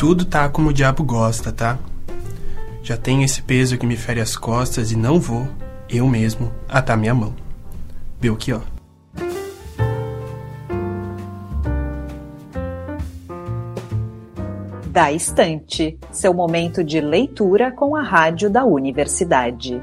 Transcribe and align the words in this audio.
tudo 0.00 0.24
tá 0.24 0.48
como 0.48 0.70
o 0.70 0.72
diabo 0.72 1.04
gosta, 1.04 1.52
tá? 1.52 1.78
Já 2.82 2.96
tenho 2.96 3.22
esse 3.22 3.42
peso 3.42 3.76
que 3.76 3.84
me 3.84 3.98
fere 3.98 4.18
as 4.18 4.34
costas 4.34 4.90
e 4.90 4.96
não 4.96 5.20
vou, 5.20 5.46
eu 5.90 6.08
mesmo, 6.08 6.50
atar 6.66 6.96
minha 6.96 7.14
mão. 7.14 7.34
Belchior. 8.18 8.62
Da 14.86 15.12
Estante, 15.12 15.98
seu 16.10 16.32
momento 16.32 16.82
de 16.82 16.98
leitura 16.98 17.70
com 17.70 17.94
a 17.94 18.00
rádio 18.02 18.48
da 18.48 18.64
universidade. 18.64 19.82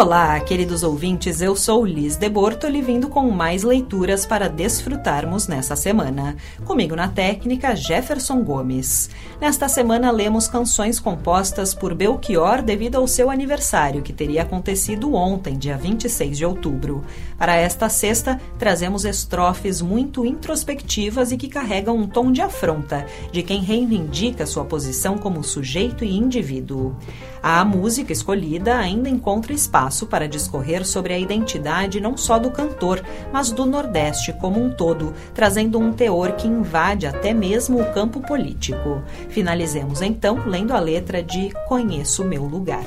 Olá, 0.00 0.38
queridos 0.38 0.84
ouvintes, 0.84 1.40
eu 1.40 1.56
sou 1.56 1.84
Liz 1.84 2.14
de 2.14 2.28
Bortoli, 2.28 2.80
vindo 2.80 3.08
com 3.08 3.28
mais 3.32 3.64
leituras 3.64 4.24
para 4.24 4.48
desfrutarmos 4.48 5.48
nessa 5.48 5.74
semana. 5.74 6.36
Comigo 6.64 6.94
na 6.94 7.08
técnica, 7.08 7.74
Jefferson 7.74 8.44
Gomes. 8.44 9.10
Nesta 9.40 9.68
semana, 9.68 10.12
lemos 10.12 10.46
canções 10.46 11.00
compostas 11.00 11.74
por 11.74 11.96
Belchior 11.96 12.62
devido 12.62 12.94
ao 12.94 13.08
seu 13.08 13.28
aniversário, 13.28 14.00
que 14.00 14.12
teria 14.12 14.42
acontecido 14.42 15.14
ontem, 15.14 15.58
dia 15.58 15.76
26 15.76 16.38
de 16.38 16.44
outubro. 16.44 17.02
Para 17.36 17.56
esta 17.56 17.88
sexta, 17.88 18.40
trazemos 18.56 19.04
estrofes 19.04 19.82
muito 19.82 20.24
introspectivas 20.24 21.32
e 21.32 21.36
que 21.36 21.48
carregam 21.48 21.96
um 21.96 22.06
tom 22.06 22.30
de 22.30 22.40
afronta, 22.40 23.04
de 23.32 23.42
quem 23.42 23.62
reivindica 23.62 24.46
sua 24.46 24.64
posição 24.64 25.18
como 25.18 25.42
sujeito 25.42 26.04
e 26.04 26.16
indivíduo. 26.16 26.94
A 27.42 27.64
música 27.64 28.12
escolhida 28.12 28.76
ainda 28.76 29.08
encontra 29.08 29.52
espaço 29.52 29.87
para 30.06 30.28
discorrer 30.28 30.86
sobre 30.86 31.12
a 31.12 31.18
identidade 31.18 32.00
não 32.00 32.16
só 32.16 32.38
do 32.38 32.50
cantor, 32.50 33.02
mas 33.32 33.50
do 33.50 33.64
Nordeste 33.64 34.32
como 34.32 34.62
um 34.62 34.70
todo, 34.70 35.14
trazendo 35.34 35.78
um 35.78 35.92
teor 35.92 36.32
que 36.32 36.46
invade 36.46 37.06
até 37.06 37.32
mesmo 37.32 37.80
o 37.80 37.92
campo 37.92 38.20
político. 38.20 39.02
Finalizemos 39.28 40.02
então 40.02 40.46
lendo 40.46 40.72
a 40.72 40.78
letra 40.78 41.22
de 41.22 41.50
Conheço 41.66 42.24
Meu 42.24 42.44
Lugar. 42.44 42.84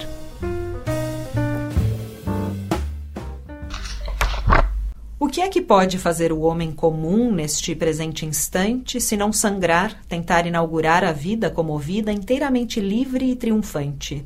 O 5.19 5.27
que 5.27 5.39
é 5.39 5.47
que 5.47 5.61
pode 5.61 5.99
fazer 5.99 6.33
o 6.33 6.41
homem 6.41 6.71
comum 6.71 7.31
neste 7.31 7.75
presente 7.75 8.25
instante, 8.25 8.99
se 8.99 9.15
não 9.15 9.31
sangrar, 9.31 9.95
tentar 10.07 10.47
inaugurar 10.47 11.03
a 11.03 11.11
vida 11.11 11.49
como 11.49 11.77
vida 11.77 12.11
inteiramente 12.11 12.79
livre 12.79 13.29
e 13.29 13.35
triunfante? 13.35 14.25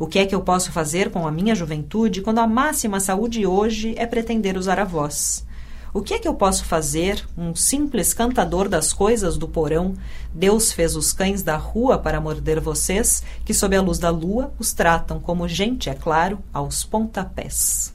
O 0.00 0.06
que 0.06 0.18
é 0.18 0.24
que 0.24 0.34
eu 0.34 0.40
posso 0.40 0.72
fazer 0.72 1.10
com 1.10 1.26
a 1.26 1.30
minha 1.30 1.54
juventude 1.54 2.22
quando 2.22 2.38
a 2.38 2.46
máxima 2.46 2.98
saúde 3.00 3.44
hoje 3.46 3.94
é 3.98 4.06
pretender 4.06 4.56
usar 4.56 4.78
a 4.78 4.84
voz? 4.84 5.44
O 5.92 6.00
que 6.00 6.14
é 6.14 6.18
que 6.18 6.26
eu 6.26 6.32
posso 6.32 6.64
fazer, 6.64 7.22
um 7.36 7.54
simples 7.54 8.14
cantador 8.14 8.66
das 8.66 8.94
coisas 8.94 9.36
do 9.36 9.46
porão? 9.46 9.92
Deus 10.32 10.72
fez 10.72 10.96
os 10.96 11.12
cães 11.12 11.42
da 11.42 11.58
rua 11.58 11.98
para 11.98 12.18
morder 12.18 12.60
vocês, 12.60 13.22
que 13.44 13.52
sob 13.52 13.76
a 13.76 13.82
luz 13.82 13.98
da 13.98 14.08
lua 14.08 14.54
os 14.58 14.72
tratam 14.72 15.20
como 15.20 15.46
gente, 15.46 15.90
é 15.90 15.94
claro, 15.94 16.38
aos 16.50 16.82
pontapés. 16.82 17.92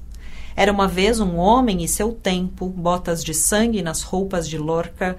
Era 0.55 0.71
uma 0.71 0.87
vez 0.87 1.19
um 1.19 1.37
homem 1.37 1.83
e 1.83 1.87
seu 1.87 2.11
tempo, 2.11 2.67
botas 2.67 3.23
de 3.23 3.33
sangue 3.33 3.81
nas 3.81 4.03
roupas 4.03 4.47
de 4.47 4.59
Lorca, 4.59 5.17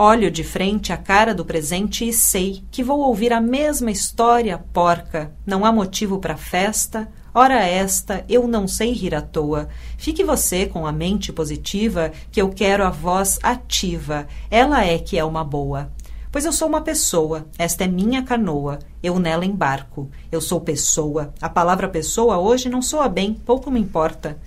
Olho 0.00 0.30
de 0.30 0.44
frente 0.44 0.92
a 0.92 0.96
cara 0.96 1.34
do 1.34 1.44
presente 1.44 2.08
e 2.08 2.12
sei 2.12 2.62
que 2.70 2.84
vou 2.84 3.00
ouvir 3.00 3.32
a 3.32 3.40
mesma 3.40 3.90
história 3.90 4.56
porca. 4.72 5.34
Não 5.44 5.64
há 5.64 5.72
motivo 5.72 6.20
para 6.20 6.36
festa. 6.36 7.08
Ora 7.34 7.66
esta, 7.66 8.24
eu 8.28 8.46
não 8.46 8.68
sei 8.68 8.92
rir 8.92 9.12
à 9.12 9.20
toa. 9.20 9.68
Fique 9.96 10.22
você 10.22 10.66
com 10.66 10.86
a 10.86 10.92
mente 10.92 11.32
positiva, 11.32 12.12
que 12.30 12.40
eu 12.40 12.48
quero 12.48 12.84
a 12.84 12.90
voz 12.90 13.40
ativa. 13.42 14.28
Ela 14.48 14.84
é 14.84 15.00
que 15.00 15.18
é 15.18 15.24
uma 15.24 15.42
boa. 15.42 15.90
Pois 16.30 16.44
eu 16.44 16.52
sou 16.52 16.68
uma 16.68 16.82
pessoa, 16.82 17.48
esta 17.58 17.82
é 17.82 17.88
minha 17.88 18.22
canoa, 18.22 18.78
eu 19.02 19.18
nela 19.18 19.44
embarco. 19.44 20.08
Eu 20.30 20.40
sou 20.40 20.60
pessoa. 20.60 21.34
A 21.40 21.48
palavra 21.48 21.88
pessoa 21.88 22.38
hoje 22.38 22.68
não 22.68 22.80
soa 22.80 23.08
bem, 23.08 23.34
pouco 23.34 23.68
me 23.68 23.80
importa. 23.80 24.38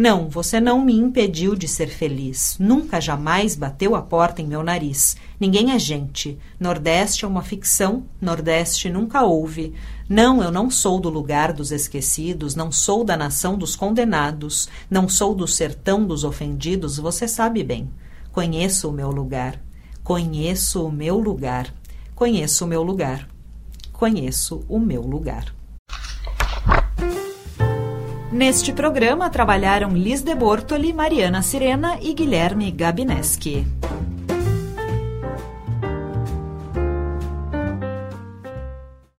Não, 0.00 0.30
você 0.30 0.58
não 0.62 0.82
me 0.82 0.94
impediu 0.94 1.54
de 1.54 1.68
ser 1.68 1.88
feliz. 1.88 2.56
Nunca 2.58 2.98
jamais 3.02 3.54
bateu 3.54 3.94
a 3.94 4.00
porta 4.00 4.40
em 4.40 4.46
meu 4.46 4.62
nariz. 4.62 5.14
Ninguém 5.38 5.72
é 5.72 5.78
gente. 5.78 6.38
Nordeste 6.58 7.26
é 7.26 7.28
uma 7.28 7.42
ficção, 7.42 8.04
Nordeste 8.18 8.88
nunca 8.88 9.22
houve. 9.22 9.74
Não, 10.08 10.42
eu 10.42 10.50
não 10.50 10.70
sou 10.70 10.98
do 10.98 11.10
lugar 11.10 11.52
dos 11.52 11.70
esquecidos, 11.70 12.54
não 12.54 12.72
sou 12.72 13.04
da 13.04 13.14
nação 13.14 13.58
dos 13.58 13.76
condenados, 13.76 14.70
não 14.90 15.06
sou 15.06 15.34
do 15.34 15.46
sertão 15.46 16.06
dos 16.06 16.24
ofendidos, 16.24 16.96
você 16.96 17.28
sabe 17.28 17.62
bem. 17.62 17.90
Conheço 18.32 18.88
o 18.88 18.92
meu 18.92 19.10
lugar. 19.10 19.60
Conheço 20.02 20.86
o 20.86 20.90
meu 20.90 21.18
lugar. 21.18 21.74
Conheço 22.14 22.64
o 22.64 22.68
meu 22.68 22.82
lugar. 22.82 23.28
Conheço 23.92 24.64
o 24.66 24.80
meu 24.80 25.02
lugar. 25.02 25.59
Neste 28.32 28.72
programa 28.72 29.28
trabalharam 29.28 29.90
Liz 29.90 30.22
de 30.22 30.36
Bortoli, 30.36 30.92
Mariana 30.92 31.42
Sirena 31.42 31.98
e 32.00 32.14
Guilherme 32.14 32.70
Gabineski. 32.70 33.79